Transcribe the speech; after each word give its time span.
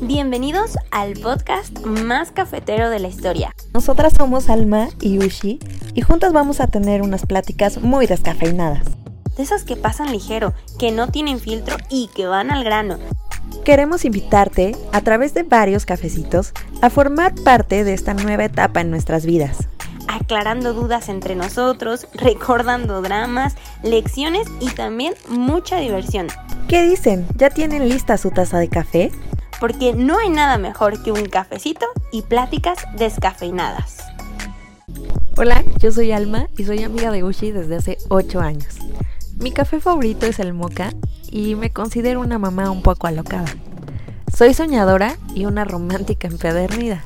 Bienvenidos 0.00 0.76
al 0.90 1.14
podcast 1.14 1.86
más 1.86 2.32
cafetero 2.32 2.90
de 2.90 2.98
la 2.98 3.08
historia. 3.08 3.54
Nosotras 3.72 4.12
somos 4.16 4.50
Alma 4.50 4.88
y 5.00 5.18
Ushi 5.18 5.60
y 5.94 6.00
juntas 6.02 6.32
vamos 6.32 6.60
a 6.60 6.66
tener 6.66 7.00
unas 7.00 7.24
pláticas 7.26 7.80
muy 7.80 8.06
descafeinadas. 8.06 8.84
De 9.36 9.42
esas 9.42 9.64
que 9.64 9.76
pasan 9.76 10.12
ligero, 10.12 10.52
que 10.78 10.90
no 10.90 11.08
tienen 11.08 11.38
filtro 11.38 11.76
y 11.90 12.08
que 12.08 12.26
van 12.26 12.50
al 12.50 12.64
grano. 12.64 12.98
Queremos 13.64 14.04
invitarte, 14.04 14.76
a 14.92 15.00
través 15.00 15.32
de 15.32 15.44
varios 15.44 15.86
cafecitos, 15.86 16.52
a 16.82 16.90
formar 16.90 17.34
parte 17.36 17.84
de 17.84 17.94
esta 17.94 18.14
nueva 18.14 18.44
etapa 18.44 18.80
en 18.80 18.90
nuestras 18.90 19.24
vidas. 19.24 19.68
Aclarando 20.08 20.74
dudas 20.74 21.08
entre 21.08 21.34
nosotros, 21.34 22.08
recordando 22.14 23.00
dramas, 23.00 23.54
lecciones 23.82 24.48
y 24.60 24.70
también 24.70 25.14
mucha 25.28 25.78
diversión. 25.78 26.26
¿Qué 26.68 26.82
dicen? 26.82 27.26
¿Ya 27.36 27.50
tienen 27.50 27.88
lista 27.88 28.18
su 28.18 28.30
taza 28.30 28.58
de 28.58 28.68
café? 28.68 29.12
Porque 29.60 29.94
no 29.94 30.18
hay 30.18 30.30
nada 30.30 30.58
mejor 30.58 31.02
que 31.02 31.12
un 31.12 31.26
cafecito 31.26 31.86
y 32.12 32.22
pláticas 32.22 32.78
descafeinadas. 32.96 33.98
Hola, 35.36 35.64
yo 35.78 35.90
soy 35.90 36.12
Alma 36.12 36.48
y 36.56 36.64
soy 36.64 36.82
amiga 36.82 37.10
de 37.10 37.24
Ushi 37.24 37.50
desde 37.50 37.76
hace 37.76 37.98
8 38.08 38.40
años. 38.40 38.78
Mi 39.36 39.50
café 39.50 39.80
favorito 39.80 40.26
es 40.26 40.38
el 40.38 40.54
mocha 40.54 40.90
y 41.30 41.56
me 41.56 41.70
considero 41.70 42.20
una 42.20 42.38
mamá 42.38 42.70
un 42.70 42.82
poco 42.82 43.08
alocada. 43.08 43.52
Soy 44.36 44.54
soñadora 44.54 45.16
y 45.34 45.46
una 45.46 45.64
romántica 45.64 46.28
empedernida. 46.28 47.04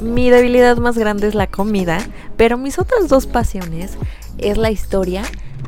Mi 0.00 0.30
debilidad 0.30 0.76
más 0.76 0.98
grande 0.98 1.28
es 1.28 1.34
la 1.34 1.46
comida, 1.46 1.98
pero 2.36 2.56
mis 2.56 2.78
otras 2.78 3.08
dos 3.08 3.26
pasiones 3.26 3.98
es 4.38 4.56
la 4.56 4.70
historia 4.70 5.22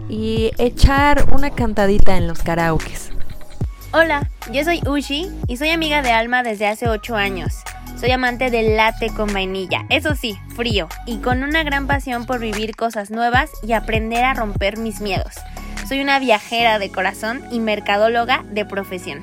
y 0.08 0.50
echar 0.58 1.32
una 1.32 1.50
cantadita 1.50 2.16
en 2.16 2.26
los 2.26 2.40
karaokes. 2.40 3.09
Hola, 3.92 4.30
yo 4.52 4.62
soy 4.62 4.80
Ushi 4.86 5.28
y 5.48 5.56
soy 5.56 5.70
amiga 5.70 6.00
de 6.00 6.12
Alma 6.12 6.44
desde 6.44 6.68
hace 6.68 6.88
8 6.88 7.16
años. 7.16 7.56
Soy 7.98 8.12
amante 8.12 8.48
del 8.48 8.76
latte 8.76 9.08
con 9.08 9.32
vainilla, 9.32 9.84
eso 9.88 10.14
sí, 10.14 10.38
frío, 10.54 10.88
y 11.06 11.16
con 11.16 11.42
una 11.42 11.64
gran 11.64 11.88
pasión 11.88 12.24
por 12.24 12.38
vivir 12.38 12.76
cosas 12.76 13.10
nuevas 13.10 13.50
y 13.64 13.72
aprender 13.72 14.22
a 14.22 14.34
romper 14.34 14.78
mis 14.78 15.00
miedos. 15.00 15.34
Soy 15.88 16.00
una 16.00 16.20
viajera 16.20 16.78
de 16.78 16.92
corazón 16.92 17.42
y 17.50 17.58
mercadóloga 17.58 18.44
de 18.52 18.64
profesión. 18.64 19.22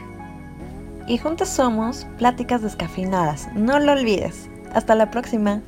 Y 1.08 1.18
juntas 1.18 1.48
somos 1.48 2.06
Pláticas 2.18 2.62
Descafeinadas, 2.62 3.48
no 3.54 3.80
lo 3.80 3.94
olvides. 3.94 4.50
Hasta 4.74 4.96
la 4.96 5.10
próxima. 5.12 5.62